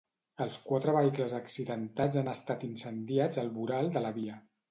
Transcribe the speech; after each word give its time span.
Els 0.43 0.55
quatre 0.69 0.93
vehicles 0.95 1.35
accidentats 1.39 2.17
han 2.21 2.31
estat 2.33 2.65
incendiats 2.71 3.43
al 3.45 3.53
voral 3.61 3.95
de 3.99 4.07
la 4.07 4.13
via. 4.19 4.43